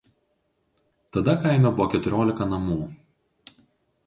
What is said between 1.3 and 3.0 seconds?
kaime buvo keturiolika namų.